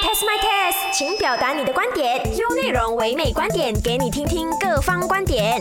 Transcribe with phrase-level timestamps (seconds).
[0.00, 5.60] test my test，请表达你的观点，用内容唯美观点给你听听各方观点。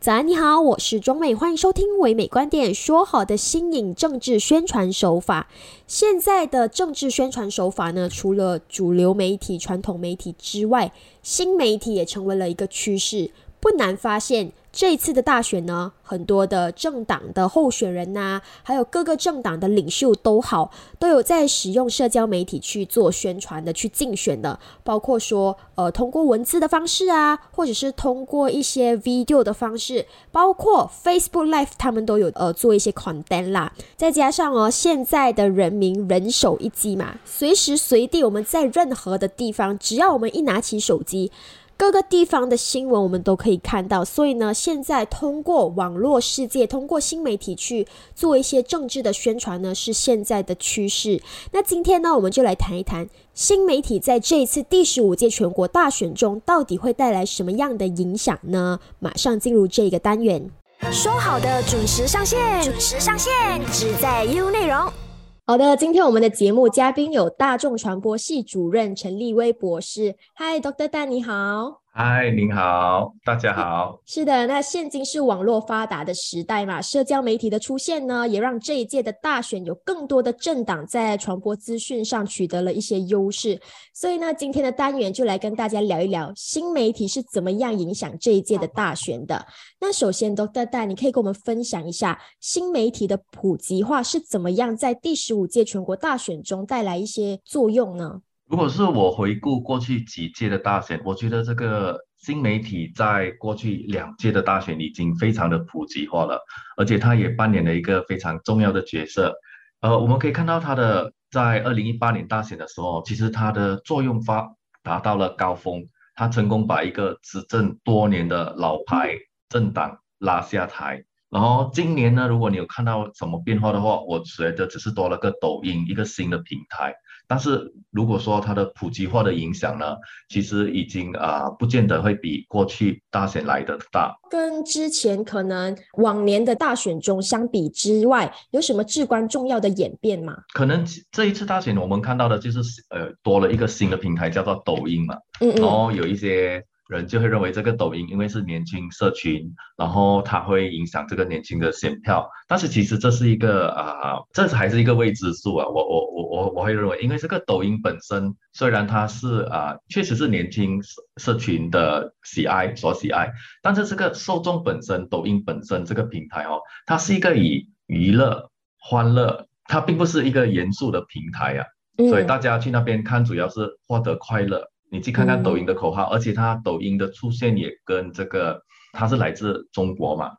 [0.00, 2.74] 早安，你好，我是庄美，欢迎收听唯美观点。
[2.74, 5.48] 说好的新颖政治宣传手法，
[5.86, 10.90] 现在的政治宣传手法呢，除了主流媒体、传统媒体之外，
[11.22, 13.30] 新媒体也成为了一个趋势。
[13.60, 14.52] 不难发现。
[14.78, 20.70] 这一次的大选呢，很多的政党的候选人呐，还有各个政党的领袖都好，
[21.00, 24.56] 都有在使用社交媒体去做宣传的，去竞选的。
[24.84, 33.72] 包括说，呃，通过文字的方式啊，或者是通过一些 video 的方式，包括 Facebook Live，他们都有呃做一些狂单啦。
[33.96, 41.32] 再加上哦，现在的人民人手一机嘛，随时随地我们在任何的地方，只要我们一拿起手机。
[41.78, 47.86] 各个地方的新闻我们都可以看到，所以呢，现在通过网络世界，通过新媒体去
[48.16, 51.22] 做一些政治的宣传呢，是现在的趋势。
[51.52, 58.80] 那今天呢，我们就来谈一谈新媒体在这一次第十五届全国大选中到底会带来什么样的影响呢？
[58.98, 60.50] 马上进入这个单元，
[60.90, 63.32] 说好的准时上线，准时上线，
[63.72, 65.07] 只在 U 内容。
[65.48, 70.14] 好的，今天我们的节目嘉宾有大众传播系主任陈立威博士。
[70.34, 71.80] 嗨，Dr 蛋你好。
[72.00, 74.00] 嗨，您好，大家好。
[74.06, 83.60] 是的，那现今是网络发达的时代嘛，社交媒体的出现呢，也让这一届的大选有更多的政党在传播资讯上取得了一些优势。
[83.92, 89.44] 所以呢，今天的单元就来跟大家聊一聊新媒体是怎么样影响这一届的大选的。
[89.80, 90.66] 那首先，Dr.
[90.66, 98.20] Dan，你可以跟我们分享一下新媒体的普及化是怎么样在第十五届全国大选中带来一些作用呢？
[98.48, 106.40] 如果是我回顾过去几届的大选，我觉得这个新媒体在过去两届的大选已经非常的普及化了，
[106.78, 109.34] 而且它也扮演了一个非常重要的角色。
[109.80, 114.48] 呃，我们可以看到它的在二零一八年大选的时候，其实它的作用发
[114.82, 119.10] 达到了高峰，它成功把一个执政多年的老牌
[119.50, 121.04] 政党拉下台。
[121.28, 126.94] 然后今年呢，如果你有看到什么变化的话，我觉得只是多了个抖音一个新的平台。
[127.28, 129.94] 但是如果说它的普及化的影响呢，
[130.28, 134.12] 其实已经啊，不见得会比过去大选来的大。
[134.30, 140.34] 跟之前可能往年的大选中相比之外，有什么至关重要的演变吗？
[140.54, 145.14] 可能这一次大选我们看到的就是呃，多了一个新的平台，叫做抖音嘛。
[145.40, 145.54] 嗯嗯。
[145.56, 146.64] 然后有一些。
[146.88, 155.66] 人就会认为这个抖音因为是年轻社群，然后它会影响这个年轻的选票，但是其实这是一个啊，这还是一个未知数啊。
[155.68, 163.30] 我我我我我会认为，因为这个抖音本身虽然它是啊，确实是年轻社社群的喜爱所喜爱，
[163.62, 171.66] 但是这个受众本身，抖音本身这个平台哦，它是一个以娱乐欢乐，它并不是一个严肃的平台呀，
[172.08, 174.66] 所以大家去那边看主要是获得快乐。
[174.90, 178.62] 你去看看抖音的口号，而且它抖音的出现也跟这个，
[178.92, 180.32] 它是来自中国嘛，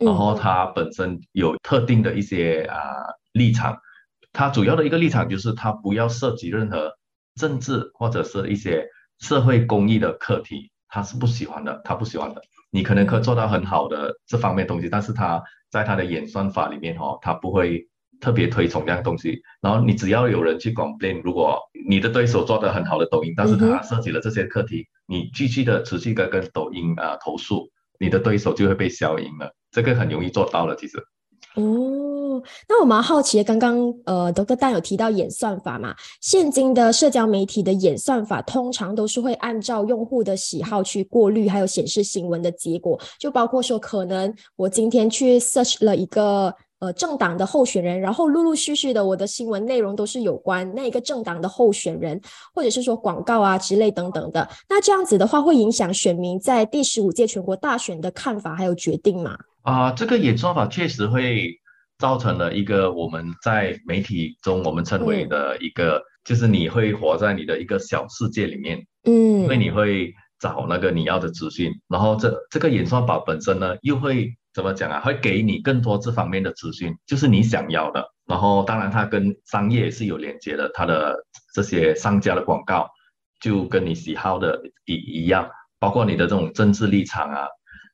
[0.00, 2.78] 然后它本身有特定的一些啊
[3.32, 3.76] 立场，
[4.32, 6.92] 它主要的一个立场就是它不要涉及任何
[7.34, 8.86] 政治或者是一些
[9.18, 12.40] 社会公益的课题，它是不喜欢的，它不喜欢的。
[12.70, 17.88] 你可能可做到很好的这方面东西，但是它在它的演算法里面哦，它不会。
[18.20, 27.68] 特别推崇这样东西，然后你只要有人去广编，如果你的对手做的很好的抖音，但是他涉及了这些课题，你继续的持续的跟抖音啊投诉，
[28.00, 30.98] 你的对手就会被消音了，这个很容易做到了，其实。
[31.56, 35.94] 哦，那我蛮好奇，刚刚呃德哥蛋有提到演算法嘛？
[36.20, 46.54] 现今的社交媒体的演算法通常都是会按照用户的喜好去过滤，还有显示新闻的结果，就包括说可能我今天去 search 了一个。
[46.86, 52.20] 呃，政党的候选人，然后陆陆续续的，我的新闻内容都是有关那一个政党的候选人，
[52.54, 54.48] 或者是说广告啊之类等等的。
[54.68, 59.36] 那这样子的话，会影响选民在第十五届全国大选的看法还有决定吗？
[59.62, 61.50] 啊，这个演算法确实会
[61.98, 74.36] 造成了一个我们在媒体中我们称为的一个，就是你会活在你的一个小世界里面，嗯，因为你会找那个你要的资讯，然后这这个演算法本身呢又会。
[74.56, 75.00] 怎么讲啊？
[75.00, 78.02] 会给你更多这方面的资讯，就是你想要的。
[78.24, 81.14] 然后，当然它跟商业是有连接的，它的
[81.52, 82.88] 这些商家的广告
[83.38, 85.46] 就跟你喜好的一一样，
[85.78, 87.46] 包括你的这种政治立场啊。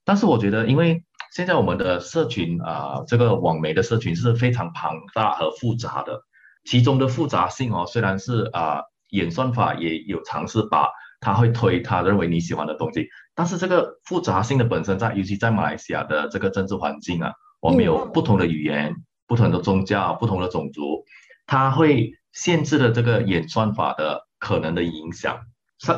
[0.04, 1.02] 但是我觉得，因为
[1.34, 6.20] 现在我们的社群啊，这个网媒的社群是非常庞大和复杂的，
[6.64, 10.88] 其中的复杂性哦，虽然是啊，演算法也有尝试把
[11.22, 13.08] 他会推他认为你喜欢的东西。
[13.34, 18.94] 但是这个复杂性的本身在，尤其在马来西亚的这个政治环境啊，我们有不同的语言、
[19.26, 21.04] 不同的宗教、不同的种族，
[21.46, 25.38] 它会限制了这个演算法的可能的影响，
[25.78, 25.92] 是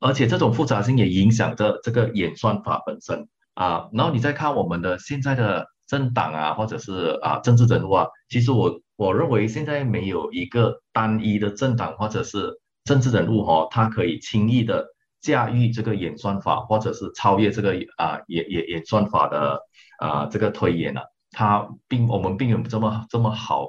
[0.00, 3.88] 而且这种复杂性也影响着这个演算法本身啊。
[3.92, 14.86] 然后你再看我们的现在的政党啊，或者是啊政治人物啊，其实我我认为现在没有一个单一的政党或者是政治人物哦，他可以轻易的
[15.20, 19.60] 驾驭这个演算法，或者是超越这个啊演演演算法的
[19.98, 21.02] 啊这个推演了。
[21.30, 23.68] 他并我们并有这么这么好。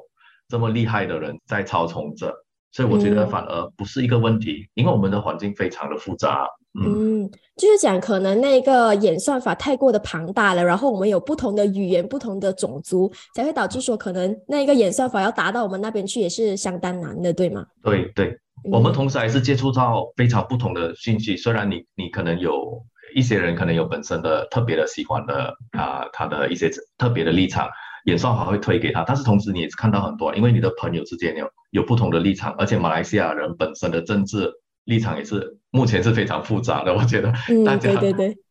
[0.50, 2.31] 这么厉害的人在操纵着，
[2.71, 6.45] 所以我觉得反而不是一个问题，因为我们的环境非常的复杂。
[6.80, 17.66] 嗯，就是讲可能那个演算法太过的庞大了，然后我们有不同的语言、不同的种族，才会导致说可能那个演算法要达到我们那边去也是相当难的，对吗？
[17.81, 22.83] 对对，我们同时还是接触到非常不同的信息，虽然你你可能有
[23.15, 27.69] 一些人可能有本身的特别的喜欢的啊，他的一些特别的立场。
[28.06, 34.51] 演算法会推给他，但是同时你也看到很多，因为你的朋友之间有有不同的立场，而且马来西亚人本身的政治
[34.83, 36.94] 立场也是目前是非常复杂的。
[36.94, 37.31] 我觉得
[37.66, 37.92] 大家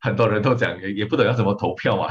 [0.00, 2.06] 很多人都讲也也不懂要怎么投票嘛，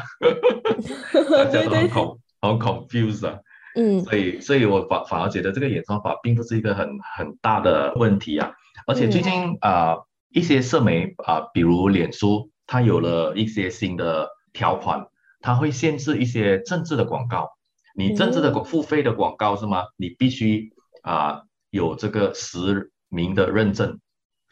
[1.35, 3.39] 大家都很恐很 confused 啊。
[3.75, 6.87] 嗯，所以所以我反反而觉得这个演算法并不是一个很
[7.17, 8.51] 很大的问题啊。
[8.87, 9.97] 而且最近啊
[10.29, 15.07] 一些社媒啊，比如脸书，它有了一些新的条款。
[15.43, 17.49] 它会限制一些政治的广告，
[17.95, 19.85] 你政治的付费的广告是吗？
[19.97, 20.69] 你必须
[21.01, 21.41] 啊
[21.71, 23.99] 有这个实名的认证，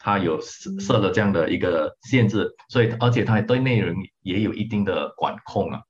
[0.00, 5.82] 它有设了这样的一个限制，所以而且它对内容也有一定的管控啊。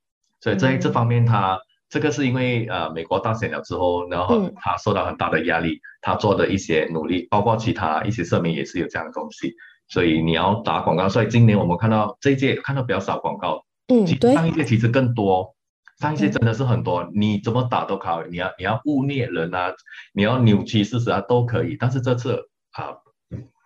[0.42, 1.58] 所以在这方面，它
[1.90, 9.52] 这个是因为呃美国大选了之后，然后他受到很大的压力，他做的一些努力，包括其他一些社民也是有这样的东西，
[9.88, 11.08] 所以你要打广告。
[11.08, 13.64] 所以今年我们看到这一届看到比较少广告。
[13.88, 15.52] 嗯，对，上一届其实更多，
[15.98, 19.72] 上一届真的是很多，你怎么打都可以，你要你要污蔑人啊，
[20.14, 22.36] 你要扭曲事实啊都可以，但是这次
[22.70, 22.94] 啊，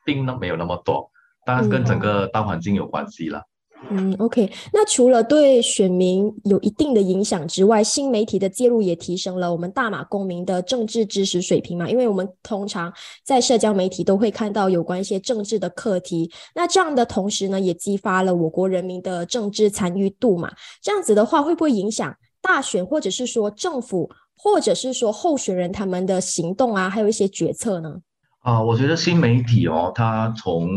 [0.07, 1.11] 并没有那么多，
[1.45, 3.41] 当然跟整个大环境有关系了。
[3.41, 3.45] 嗯
[3.91, 11.87] 嗯，OK，那除了对选民有一定的影响之外，新媒体的介入也提升了我们大马公民的政治知识水平嘛？
[11.91, 12.91] 因为我们通常
[13.23, 20.51] 在社交媒体都会看到有关一些政治的课题，那这样的同时呢，也激发了我国人民的政治参与度嘛？
[20.81, 27.97] 这样子的话，会不会影响大选，或者是说政府，或者是说候选人他们的行动啊，还有一些决策呢？
[28.41, 30.71] 啊，我觉得新媒体哦，它从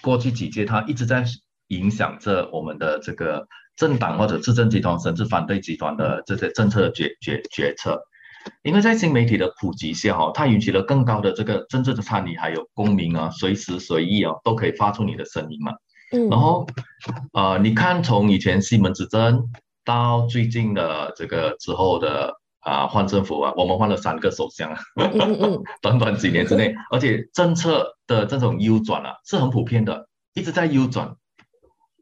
[0.00, 1.24] 过去几届，它一直在。
[1.68, 3.46] 影响着我们的这个
[3.76, 8.00] 政党或者执政集团甚至反对集团的这些政策决决决策，
[8.62, 15.72] 因为在新媒体的普及下，哈，它引起了更高的这个政治的参与，还有公民啊，随时随意啊都可以发出你的声音嘛。
[16.12, 16.28] 嗯。
[16.28, 16.66] 然后，
[17.32, 19.50] 呃，你看从以前西门子争
[19.84, 24.78] 到最近的这个之后的啊换政府啊，我们换了三个首相啊，
[25.82, 31.16] 短短几年之内，而且政策的这种 U 转啊是很普遍的，一直在 U 转。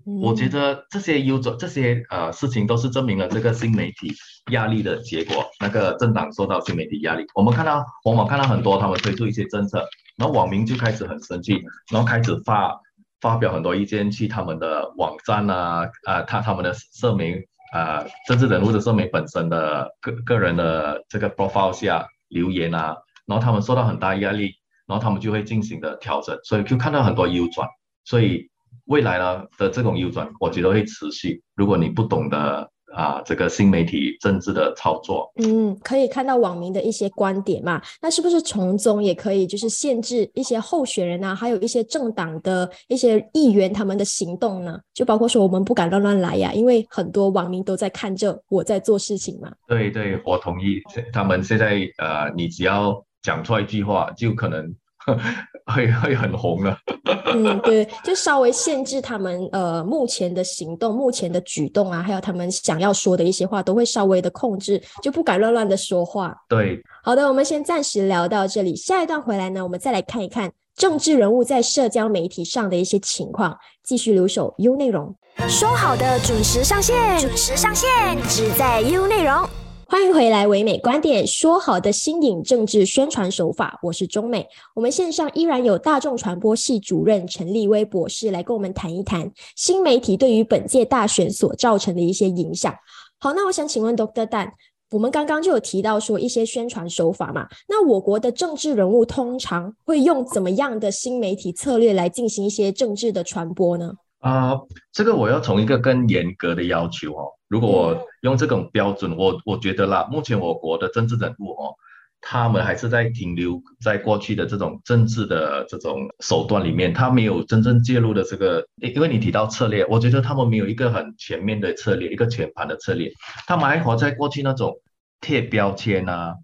[0.04, 4.12] 我觉得这些优转这些呃事情都是证明了这个新媒体
[4.50, 5.46] 压力的结果。
[5.60, 9.82] 那个政党受到新媒体压力，我们看到往往看到很多他们推出一些政策，
[10.16, 12.78] 然后网民就开始很生气，然后开始发
[13.20, 17.42] 发表很多意见去他们的网站啊啊他他们的社媒
[17.72, 22.96] 啊政治人物的社媒本身的个个人的这个 profile 下留言啊，
[23.26, 24.52] 然后他们受到很大压力，
[24.86, 27.66] 然后他们就会进行的调整，所以就看到很多优转，
[28.04, 28.50] 所以。
[28.86, 31.42] 未来呢的这种右转，我觉得会持续。
[31.54, 37.82] 如果你不懂得啊，这个新媒体政治的操作，嗯，可以看到网民的一些观点嘛。
[38.00, 44.78] 那是不是从中也可以就是限制一些候选人啊，还有一些政党的一些议员他们的行动呢？
[44.92, 49.50] 就包括说我们不敢乱乱来呀，因为很多网民都在看着我在做事情嘛。
[49.66, 50.80] 对对，我同意。
[51.12, 54.72] 他们现在呃，你只要讲错一句话，就可能。
[55.66, 56.76] 会会很红的，
[57.32, 66.34] 嗯，对，就稍微限制他们呃目前的行动、目前的举动啊，还有他们想要说的一些话，都会稍微的控制，就不敢乱乱的说话。
[66.48, 75.14] 对，好的，我们先暂时聊到这里，下一段回来呢，我们再来看一看政治人物在社交媒体上的一些情况，继续留守 U 内容，
[75.48, 77.88] 说好的准时上线，准时上线，
[78.28, 79.63] 只在 U 内容。
[79.86, 84.46] 欢迎回来，唯美观点说好的新颖政治宣传手法，我是中美。
[84.74, 92.74] 我们线上依然有大众传播系主任陈立威博士来跟我们谈一谈新媒体对于本届大选所造成的一些影响。
[93.18, 94.52] 好，那我想请问 Doctor Dan，
[94.90, 97.46] 我们刚刚就有提到说一些宣传手法嘛？
[97.68, 103.92] 那我国的政治人物通常会用怎么样的新媒体策略来进行一些政治的传播呢？
[104.20, 104.58] 啊，
[104.90, 107.28] 这个我要从一个更严格的要求哦。
[107.48, 111.74] 如果我用这种标准，我我觉得啦，目前我国的政治人物哦，
[112.20, 118.66] 他们还是在停留在过去的这种政治的这种手段里面，他没有真正介入的这个。
[118.80, 123.12] 因为你提到策略，我觉得他们没有一个很全面的策略，一个全盘的策略，
[123.46, 124.80] 他们还活在过去那种
[125.20, 126.34] 贴标签啊、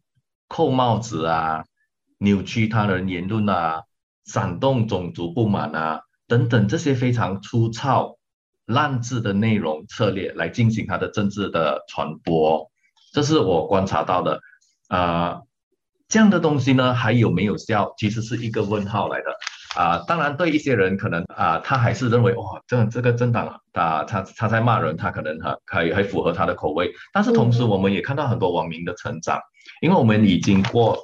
[0.49, 1.65] 扣帽子啊、
[2.19, 3.83] 扭曲他人言论啊、
[4.27, 8.19] 煽动种族不满啊等等这些非常粗糙。
[8.71, 12.71] 烂字的内容策略来进行它的政治的传播，
[13.13, 14.41] 这是我观察到的。
[14.89, 15.43] 啊，
[16.09, 17.93] 这样的东西呢，还有没有效？
[17.99, 19.27] 其实是一个问号来的。
[19.77, 26.91] 啊，当然对一些人可能啊，他还是认为哇，这这个政党啊，他他在骂人，他可能还还还符合他的口味。
[27.13, 29.41] 但是同时，我们也看到很多网民的成长，
[29.81, 30.99] 因为我们已经过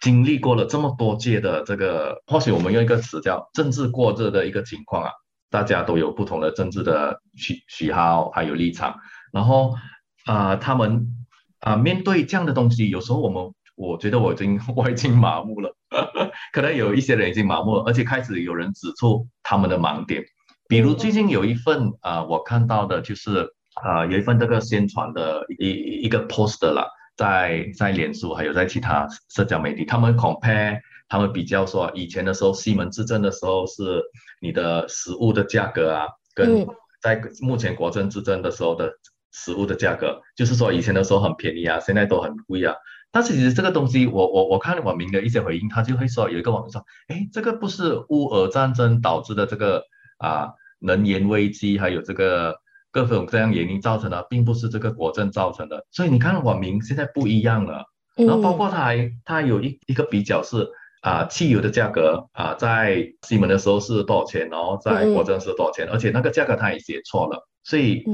[0.00, 5.10] 经历过了这么多届的这个，或许我们用一个词叫政治过热的一个情况啊。
[5.50, 8.96] 大家都有不同的政治的喜喜好，还有立场，
[9.32, 9.74] 然后
[10.24, 11.08] 啊，他们
[11.58, 15.74] 啊，面对这样的东西，有时候我们，我觉得我已经我已经麻木了，
[16.54, 20.22] 可能有一些人已经麻木了，而且开始有人指出他们的盲点，
[20.68, 23.52] 比如最近有一份啊，我看到的就是
[23.82, 30.80] 啊，有一份这个宣传的一一个 poster 啦，在在脸书还有在其他社交媒体，他们 compare。
[31.10, 34.00] 他们比较说，以前的时候，西门执政的时候是
[34.40, 36.64] 你的食物的价格啊，跟
[37.02, 38.92] 在目前国政之争的时候的
[39.32, 42.76] 食物的价格，就是说以前的时候很便宜啊，现在都很贵啊。
[43.10, 49.82] 但是其实这个东西，我我我看网民的一些回应，他就会说，有一个网民说，哎，这个不是乌俄战争导致的这个
[50.18, 52.54] 啊能源危机，还有这个
[52.92, 55.84] 各种各样原因造成的，并不是这个国政造成的。
[55.90, 60.70] 所以你看网民现在不一样了，然后包括他还他有一一个比较是。
[61.00, 64.48] 啊，汽油的价格啊，在西门的时候是多少钱？
[64.50, 65.88] 然后在国政是多少钱？
[65.90, 68.04] 而且那个价格他也写错了，所以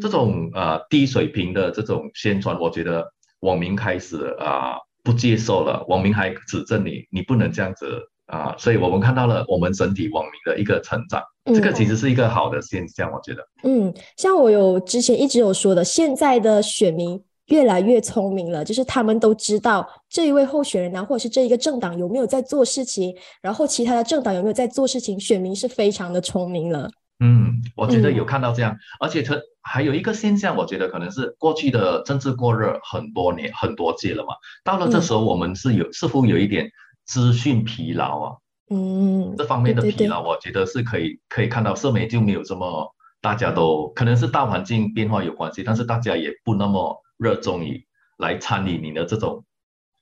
[0.00, 3.04] 这种啊低水平的这种宣传，我觉得
[3.40, 13.42] 网民开始啊不接受了，网民还指正你，你不能这样子啊，所以我们看到了我们整体网民的一个成长，这个其实是一个好的现象，我觉得。
[13.64, 17.20] 嗯，像我有之前一直有说的，现在的选民。
[17.46, 26.90] 越来越聪明了，就是他们都知道这一位候选人啊，或者是这一个政党有没有在做事情，然后其他的政党有没有在做事情，选民是非常的聪明了。
[27.20, 34.34] 嗯，我觉得有看到这样，而且它还有一个现象，我觉得可能是过去的政治过热很多年、很多届了嘛，
[34.64, 36.68] 到了这时候我们是有似乎有一点
[37.04, 38.32] 资讯疲劳啊。
[38.70, 47.00] 嗯，这方面的疲劳，我觉得是可以可以看到，社媒就没有这么大家都可能是大环境变化有关系，但是大家也不那么。
[47.18, 47.86] 热衷于
[48.18, 49.44] 来参与你的这种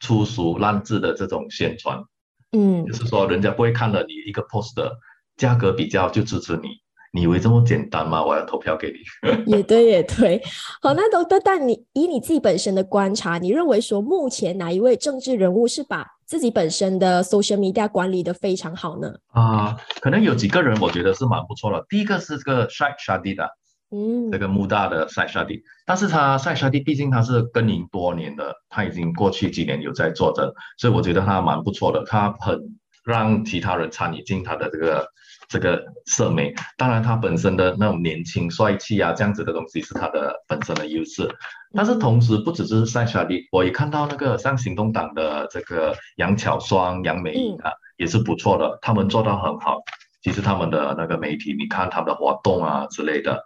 [0.00, 2.02] 粗俗烂字的这种宣传，
[2.52, 4.96] 嗯，就是说人家不会看了你一个 post 的
[5.36, 6.68] 价格比较就支持你，
[7.12, 8.24] 你以为这么简单吗？
[8.24, 8.98] 我要投票给你。
[9.46, 10.42] 也对，也对。
[10.82, 19.12] 好，那都都，但你以你自己本身的观察，你认为说目前哪一位政治人物是把自己本身的 social media 管理的非常好呢？
[19.32, 21.84] 啊，可能有几个人我觉得是蛮不错的。
[21.88, 23.48] 第一个是这个 Shai Shadida。
[23.94, 32.58] 嗯，这个穆大的塞沙蒂，但是他塞沙蒂毕竟他是耕耘多年的，他已经过去几年有在做着，所以我觉得他蛮不错的，他很
[33.04, 35.06] 让其他人参与进他的这个
[35.48, 36.52] 这个社媒。
[36.76, 41.28] 当然，他本身的那种年轻帅气啊，这样子的东西是他的本身的优势。
[41.76, 49.82] 但是同时，不只是塞沙蒂，我也看到那个像行动党的这个杨巧双、杨美莹啊，也是不错的，他们做到很好。
[50.22, 53.44] 其实他们的那个媒体，你看他们的活动啊之类的。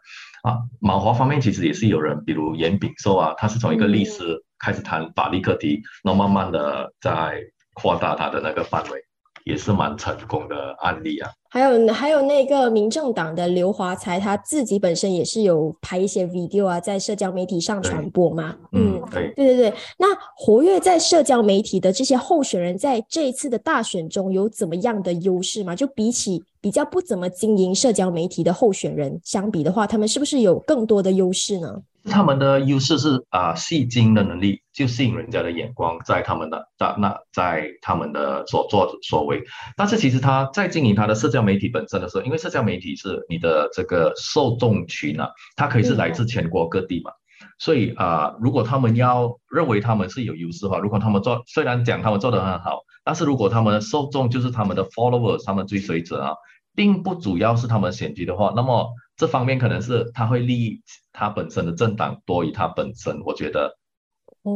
[0.49, 7.43] 啊，马华方面其实也是有人，比如严炳寿啊，他是从一个律师开始谈法律课题，然后慢慢的在
[7.75, 8.99] 扩大他的那个范围，
[9.45, 11.31] 也是蛮成功的案例啊。
[11.51, 18.55] 还有还有那个民政党的刘华才，他自己本身也是有拍一些 video 啊，在社交媒体上传播嘛。
[18.73, 19.75] 嗯，对，对对对。
[19.99, 25.75] 那活跃在社交媒体的这些候选人，在这一次的大选中有怎么样的优势吗？
[25.75, 31.83] 就比起比较不怎么经营社交媒体的候选人相比的话，他们是不是有更多的优势呢？
[32.05, 39.43] 他们的优势是啊，戏精的能力就吸引人家的眼光，在他们的在那在他们的所作所为。
[39.77, 47.11] 但是其实他在经营他的社交媒体本身的时候，因为社交媒体是你的这个受众群啊，它可以是来自全国各地嘛，
[47.59, 56.35] 所以啊，如果他们要认为他们是有优势的话，如果他们做虽然讲他们做得很好，但是如果他们的受众就是他们的 followers，他们追随者啊，
[56.75, 58.89] 并不主要是他们选举的话，那么。
[59.19, 60.81] 这方面可能是他会利益
[61.13, 63.77] 他本身的政党多于他本身，我觉得，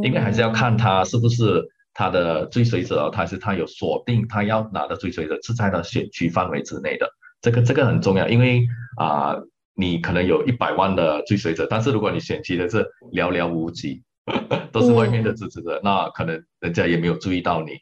[0.05, 7.09] 因为还是要看他是不是他的追随者，他是他有锁定他要拿的追随者是在他选区范围之内的，
[7.41, 9.37] 这个这个很重要，因为啊，
[9.75, 14.03] 你可能有一百万的追随者，但是如果你选区的是寥寥无几，
[14.73, 17.73] 都是外面的支持者，那可能人家也没有注意到你，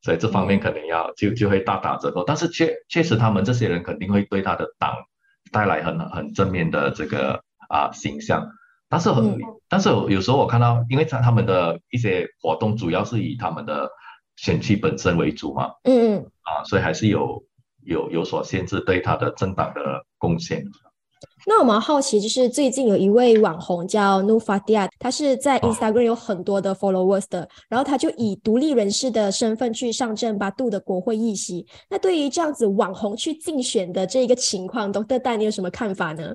[0.00, 2.24] 所以这方面可能要就就会大打折扣。
[2.24, 4.94] 但是确确实，他们这些人肯定会对他的党
[5.52, 8.48] 带来很很正面的这个啊形象。
[8.92, 13.88] 但是很，但是有时候我看到，因为他他们的一些活动主要是以他们的
[14.36, 17.42] 选区本身为主嘛，嗯嗯，啊，所以还是有
[17.86, 20.62] 有有所限制对他的政党的贡献。
[21.44, 31.66] 那我们好奇，就是最近有一位网红叫 Nufadia，他是在 Instagram 有很多的 followers 的，然后他就以独立人士的身份去上阵巴杜的国会议席。
[31.90, 36.32] 那对于这样子网红去竞选的这一个情况，Doctor Dan 你有什么看法呢？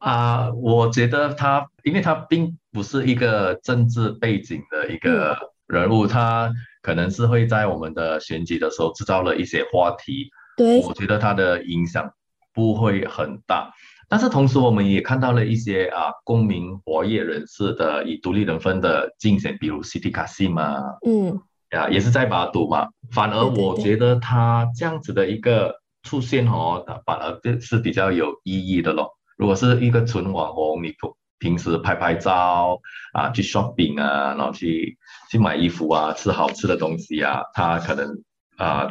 [0.00, 5.36] 啊，我觉得他，因为他并不是一个政治背景的一个
[5.68, 10.28] 人物，他可能是会在我们的选举的时候制造了一些话题。
[10.56, 12.10] 对，我觉得他的影响
[12.52, 13.72] 不会很大。
[14.12, 20.60] 但是同时，我们也看到了一些啊，公民活跃人士的以独立人分的竞选，比如 City Kasim
[21.06, 21.40] 嗯，
[21.70, 22.88] 啊，也是在把赌嘛。
[23.10, 29.12] 反而我觉得他这样子的一个出现哦，反而是比较有意义的咯。
[29.38, 32.78] 如果是一个纯网红，你平平时拍拍照
[33.14, 34.98] 啊，去 shopping 啊，然后去
[35.30, 38.22] 去买衣服啊，吃好吃的东西啊，他可能。
[38.56, 38.88] 啊，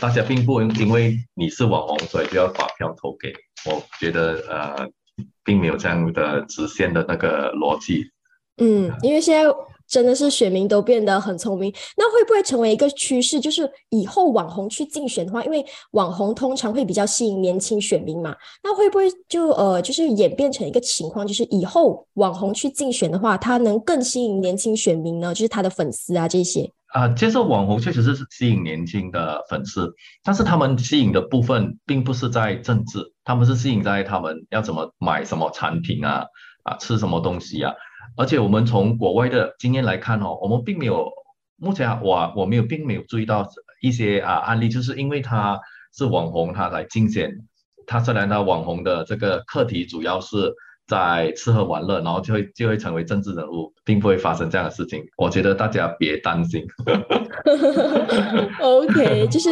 [0.00, 3.32] 大家并不因为你是网红，所以就要把票投给。
[3.66, 4.88] 我觉得呃，
[5.44, 8.04] 并没有这样的直线的那个逻辑。
[8.58, 9.52] 嗯，因为现在
[9.88, 13.40] 真的是选民都变得很聪明，那会不会成为一个趋势？
[13.40, 25.34] 就是以后网红去竞选的话，因为网红通常会比较吸引年轻选民嘛，那会不会就呃，就是演变成一个情况，就是以后网红去竞选的话，他能更吸引年轻选民呢？
[25.34, 26.70] 就是他的粉丝啊这些。
[26.92, 29.94] 啊，接受网红确实是吸引年轻的粉丝，
[30.24, 36.24] 但是他们吸引的部分并不是在政治，他们是吸引在他们要怎么买什么产品啊，
[36.64, 37.72] 啊吃什么东西啊。
[38.16, 41.08] 而且我们从国外的经验来看哦，我们并没有
[41.56, 43.46] 目前我我没有并没有注意到
[43.80, 45.60] 一些啊案例，就是因为他
[45.96, 47.30] 是网红，他来竞选，
[47.86, 50.54] 他虽然他网红的这个课题主要是。
[50.90, 55.00] 在吃喝玩乐，然后就会就会成为政治人物，并不会发生这样的事情。
[55.16, 56.66] 我觉得大家别担心。
[58.60, 59.50] OK， 就是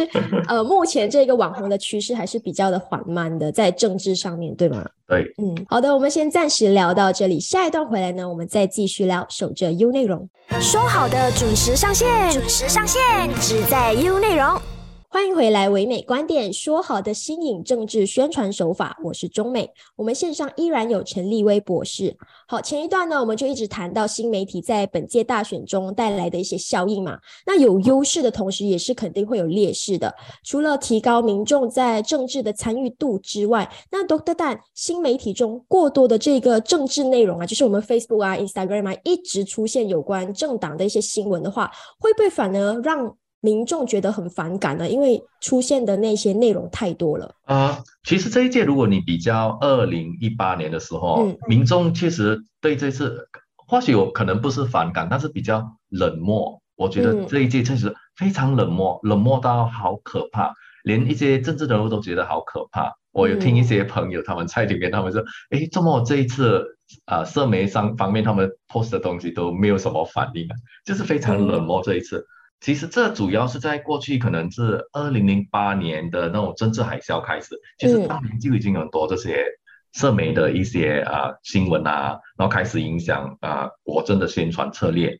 [0.49, 4.85] 呃，目前这个网红的趋势还是比较的缓慢的，在政治上面对吗？
[5.07, 9.25] 对，嗯，好的，我们先暂时聊到这里，下一段回来呢，我们再继续聊。
[9.29, 10.27] 守着 U 内容，
[10.59, 12.99] 说好的准时上线，准时上线，
[13.39, 14.78] 只在 U 内容。
[15.11, 19.67] 欢迎回来，唯美观点说好的新颖政治宣传手法，我是中美。
[19.95, 22.15] 我们线上依然有陈立威博士。
[22.47, 27.17] 好，前一段呢，我们就一直谈到新媒体在本届大选中带来的一些效应嘛。
[27.47, 30.13] 那有优势的同时，也是肯定会有劣势的。
[30.43, 43.17] 除了提高民众在政治的参与度之外，那 Doctor Dan 新媒体中过多的这个政治内容啊，就是我们 Facebook 啊、Instagram 啊，一直出现有关政党的一些新闻的话，会不会反而让？
[43.41, 47.33] 民众觉得很反感呢，因为出现的那些内容太多了。
[47.45, 56.61] 啊，其实这一届如果你比较二零一八年的时候，民众确实对这次或许有可能不是反感，但是比较冷漠。
[56.75, 62.93] 我觉得这一届确实非常冷漠，冷漠到好可怕，连一些政治人物都觉得好可怕。
[63.11, 65.21] 我有听一些朋友他们在里面，他们说
[65.51, 66.63] ：“哎，这么这一次
[67.05, 72.25] 啊，社媒上方面他们 post 的东西都没有什么反应啊，就是非常冷漠这一次。”
[72.61, 79.45] 其实这主要是在过去可能是二零零八年的那种政治海啸开始，其实当年就已经很多这些
[79.93, 85.17] 社媒的一些啊新闻啊，然后开始影响啊国政的宣传策略，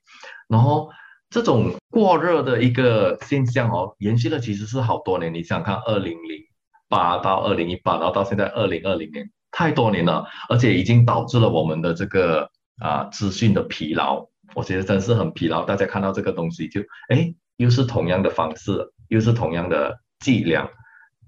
[0.47, 0.89] 然后
[1.30, 5.34] 这种过热的一个现象哦，延续了其实是好多年。
[5.34, 6.43] 你想看二零零
[6.89, 12.49] 八到二零一八，然后到现在二零二零年，太多年了，而且已经导致了我们的这个
[12.80, 14.29] 啊资讯的疲劳。
[14.56, 20.70] 我觉得真是很疲劳，大家看到这个东西就哎，又是同样的方式，又是同样的伎俩，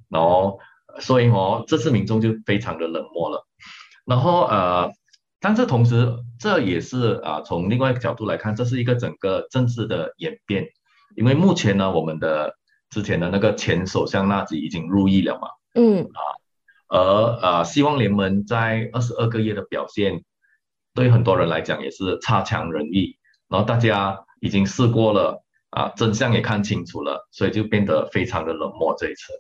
[0.10, 0.60] 然后
[1.00, 3.48] 所以哦，这次民众就非常的冷漠了。
[4.06, 4.92] 然后呃，
[5.40, 10.66] 但是同时这也是啊，从另外一个角度来看，这是一个整个政治的演变，
[11.16, 12.56] 因为目前呢，我们的
[12.90, 16.20] 之前的那个前首相纳吉已经入狱了嘛，嗯啊，
[16.88, 17.00] 而
[17.42, 20.24] 呃，希望联盟在二十二个月的表现。
[20.94, 29.34] 对很多人来讲也是差强人意，然后大家已经试过了啊，真相也看清楚了，所以就变得非常的冷漠这一次。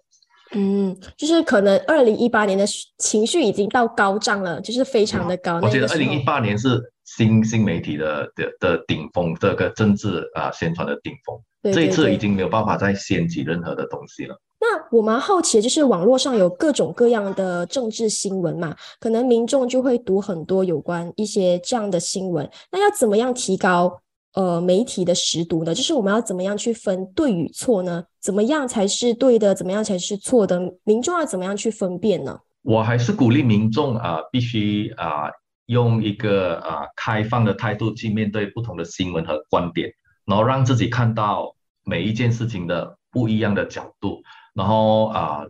[0.53, 2.65] 嗯，就是可能二零一八年的
[2.97, 5.59] 情绪已经到高涨了，就是非常的高。
[5.61, 11.73] 我觉得二零一八年是新新媒体的的的顶峰，这个政治啊宣传的顶峰。
[11.73, 14.35] 这一次已经没有办法再掀起任何的东西了。
[14.63, 22.47] 那我蛮好奇，就是网络上有各种各样的政治新闻嘛，可能民众就会读很多有关一些这样的新闻。
[22.71, 23.99] 那要怎么样提高
[24.35, 25.73] 呃媒体的识读呢？
[25.73, 28.03] 就是我们要怎么样去分对与错呢？
[28.21, 29.55] 怎么样才是对的？
[29.55, 30.61] 怎么样才是错的？
[30.83, 32.39] 民众要怎么样去分辨呢？
[32.61, 35.23] 我还是鼓励民众啊，必须啊
[35.65, 39.91] 用一个啊开放的态度去面对不同的新闻和观点，
[40.25, 44.21] 然后让自己看到每一件事情的不一样的角度。
[44.53, 45.45] 然后啊，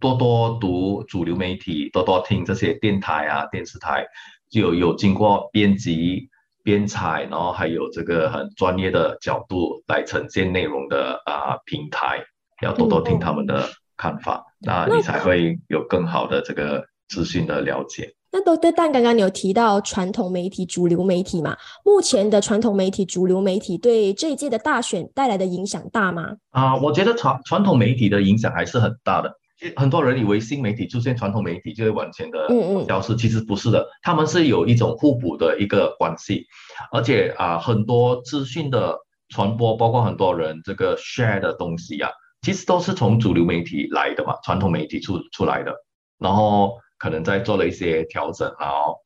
[0.00, 4.06] 多多读主流媒体，多多听这些电台啊、电视台，
[4.50, 6.28] 就有经过编辑、
[6.62, 12.22] 编采，然后还有这个很专业的角度来呈现内容的啊平台，
[12.62, 18.14] 要多多听他们的看法，那你才会有更好的这个资讯的了解。
[18.30, 21.56] 那都但刚刚你有提到传统媒体、主流媒体嘛？
[21.82, 26.36] 目前的传统媒体、主流媒体对这一届的大选带来的影响大吗？
[26.50, 29.32] 啊，我觉得传传统媒体的影响还是很大的。
[29.76, 32.46] 很多人以为新媒体出现，传统媒体就会完全的
[32.86, 36.44] 消失，其实不是的，他们是有一种互补的一个关系。
[36.92, 38.94] 而且啊，很多资讯的
[39.30, 42.10] 传播，包括很多人这个 share 的东西啊，
[42.42, 45.72] 其实都是从主流媒体来的嘛，传统媒体出出来的，
[46.18, 46.74] 然后。
[46.98, 48.98] 可能在做了一些调整，然后，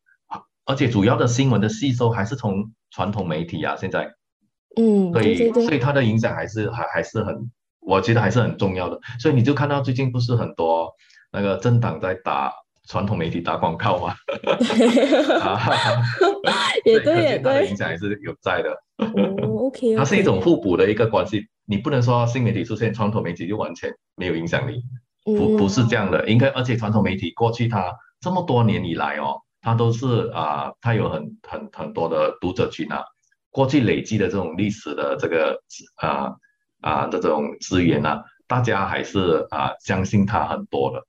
[0.65, 4.11] 而且主要的新闻的吸收还是从传统媒体啊，现在，
[4.77, 7.51] 嗯，所以所以它的影响还是还还是很，
[7.81, 8.99] 我觉得还是很重要的。
[9.21, 10.91] 所以你就看到最近不是很多
[11.31, 12.53] 那个政党在打
[12.89, 14.15] 传统媒体打广告吗？
[16.85, 18.71] 也 对也对， 影响还是有在的。
[18.99, 24.83] 哦，OK，它是一种互补的一个关系，你不能说新媒体出现，传统媒体就完全没有影响力。
[25.25, 33.05] 不不是这样的，应该而且传统媒体过去它这么多年以来哦，它都是啊，它有很很很多的读者群啊，
[33.51, 35.57] 过去累积的这种历史的这个
[35.97, 36.33] 啊
[36.81, 41.03] 啊这种资源啊，大家还是啊相信它很多的。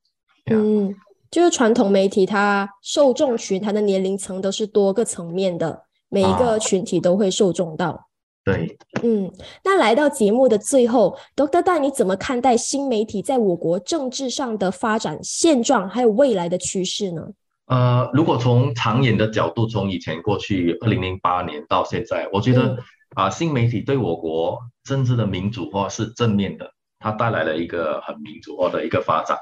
[0.56, 0.94] 嗯，
[1.32, 8.08] 就是传统媒体它受众群它的年龄层都是多个层面的，每一个群体都会受众到。
[8.46, 9.32] 对，嗯，
[9.64, 17.26] 那来到节目的最后，Doctor 戴，你怎么看待新媒体在我国政治上的发展现状，还有未来的趋势呢？
[17.68, 22.78] 呃，如果从长远的角度，从以前过去二零零八年到现在，我觉得
[23.16, 29.38] 啊，新媒体对我国政治的民主化是正面的，它带来了一个很民主化的一个发展。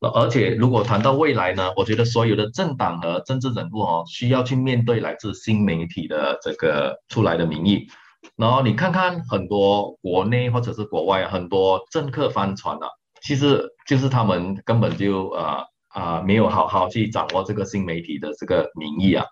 [0.00, 7.86] 而且，如果谈到未来呢，我觉得所有的政党和政治人物哦，需要去面对来自新媒体的这个出来的民意。
[8.36, 12.88] 然后你看看很多国内或者是国外很多政客翻船了，
[13.22, 19.24] 其实就是他们根本就呃啊没有好好去掌握这个新媒体的这个民意啊，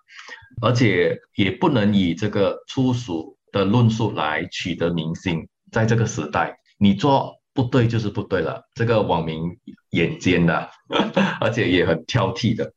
[0.61, 5.47] 而且也不能以这个粗俗的论述来取得民心。
[5.71, 9.41] 在这个时代，你做不对就是不对了，这个网民
[9.89, 10.69] 眼尖的，
[11.41, 12.71] 而且也很挑剔的，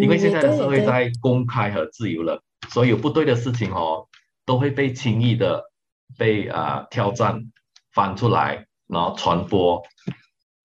[0.00, 4.08] 因为现在的社会在公开和自由了，所有不对的事情哦。
[4.44, 5.64] 都会被轻易的
[6.18, 7.40] 被啊挑战
[7.92, 9.82] 翻出来，然后传播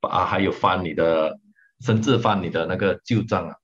[0.02, 1.38] 啊，还有翻你的，
[1.82, 3.56] 甚至翻你的那个旧账啊。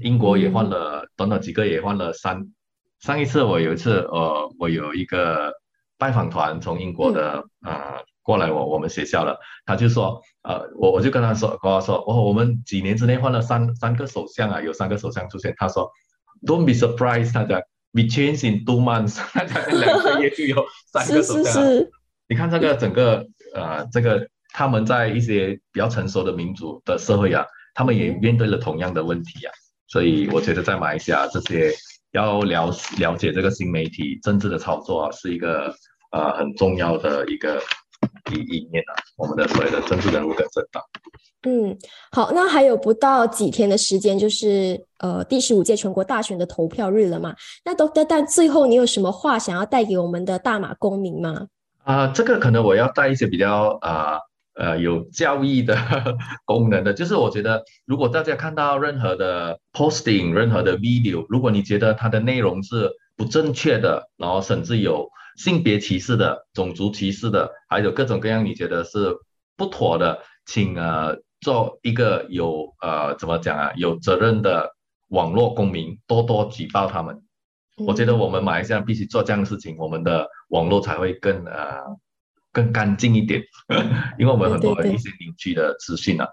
[0.00, 2.52] 英国也换了，短短几个也换了三。
[3.00, 5.52] 上一次我有一次，呃，我有一个
[5.98, 15.54] 拜访团从英国的啊过来我我们学校了，他就说，呃，我我就跟他说，跟他说，哦，我们几年之内换了三三个首相啊，有三个首相出现。
[15.56, 15.90] 他说
[16.46, 17.60] ，Don't be surprised，他讲。
[17.92, 21.62] We change in two months， 大概两个月就有三个首相。
[22.28, 29.52] 你看这个整个呃，这个他们在一些比较成熟的民主的社会啊，他们也面对了同样的问题啊。
[29.88, 31.72] 所以我觉得在马来西亚这些
[32.12, 35.74] 要了了解这个新媒体政治的操作啊，是一个
[36.12, 37.60] 呃很重要的一个
[38.30, 38.94] 一一面啊。
[39.16, 40.82] 我们的所有的政治人物跟政党。
[41.42, 41.76] 嗯，
[42.12, 47.34] 好，那还有不到几天的时间，就是呃第十五届全国大选的投票日了嘛？
[47.64, 51.46] 那都但最后你有什么话想要带给我们的大马公民吗？
[51.82, 54.18] 啊，这个可能我要带一些比较啊
[54.54, 55.74] 呃有教育的
[56.44, 65.08] 功能的，就是我觉得如果大家看到任何的 posting、任何的 video，如果你觉得它的内容是不正确的，然后甚至有
[65.42, 69.16] 性别歧视的、种族歧视的，还有各种各样你觉得是
[69.56, 71.18] 不妥的，请呃。
[71.42, 74.76] 做一个有呃怎么讲啊有责任的
[75.08, 77.18] 网络公民，多多举报他们。
[77.86, 81.80] 我觉得我们马来西亚必须做这样的事情，我们的网络才会更呃
[82.52, 83.42] 更干净一点。
[84.20, 86.28] 因为我们很多一些邻居的资讯啊，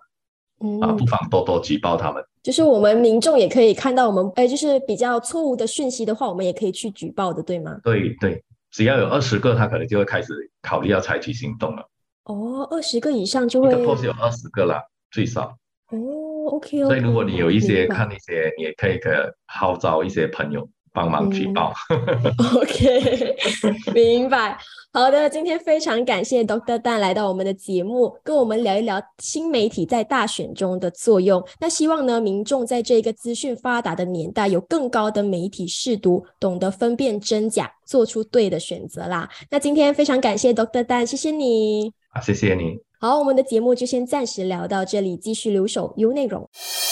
[0.81, 2.21] 啊，不妨多多举报他们。
[2.43, 7.79] 就是我们民众也可以看到我们哎，就是比较错误的讯息的话，我们也可以去举报的，对吗？
[7.81, 11.89] 对对，只要有二十个，他可能就会开始考虑要采取行动了。
[12.25, 13.69] 哦，二十个以上就会。
[13.69, 15.57] 一个 post 有二十个啦，最少。
[15.89, 15.97] 哦
[16.51, 16.83] ，OK。
[16.83, 19.09] 所以如果你有一些看一些，你也可以可
[19.45, 21.71] 号召一些朋友帮忙举报。
[22.57, 23.35] OK，
[23.93, 24.57] 明白。
[24.91, 31.45] 好的，今天非常感谢 Doctor Dan 来到我们的节目，跟我们聊一聊新媒体在大选中的作用。
[31.59, 39.29] 那希望呢，民众在这个资讯发达的年代，有更高的媒体视读，懂得分辨真假，做出对的选择啦。
[39.51, 41.91] 那今天非常感谢 Doctor Dan，谢谢你。
[42.09, 42.86] 啊，谢谢你。
[42.99, 46.49] 好，我们的节目就先暂时聊到这里，继续留守 U 内容。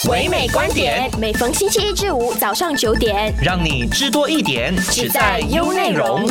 [0.08, 6.24] 唯美观点，每逢星期一至五早上九点，让你知多一点，只在 U 内容。